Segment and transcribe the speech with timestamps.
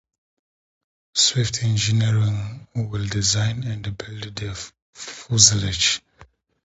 [1.13, 6.01] Swift Engineering will design and build the fuselage.